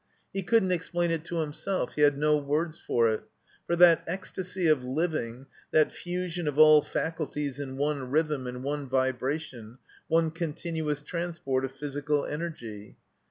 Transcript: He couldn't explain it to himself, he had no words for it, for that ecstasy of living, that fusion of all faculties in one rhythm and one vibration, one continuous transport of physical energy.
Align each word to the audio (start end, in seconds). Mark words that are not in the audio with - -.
He 0.33 0.41
couldn't 0.41 0.71
explain 0.71 1.11
it 1.11 1.23
to 1.25 1.41
himself, 1.41 1.93
he 1.93 2.01
had 2.01 2.17
no 2.17 2.35
words 2.35 2.75
for 2.75 3.07
it, 3.11 3.21
for 3.67 3.75
that 3.75 4.03
ecstasy 4.07 4.65
of 4.65 4.83
living, 4.83 5.45
that 5.69 5.91
fusion 5.91 6.47
of 6.47 6.57
all 6.57 6.81
faculties 6.81 7.59
in 7.59 7.77
one 7.77 8.09
rhythm 8.09 8.47
and 8.47 8.63
one 8.63 8.89
vibration, 8.89 9.77
one 10.07 10.31
continuous 10.31 11.03
transport 11.03 11.65
of 11.65 11.71
physical 11.73 12.25
energy. 12.25 12.97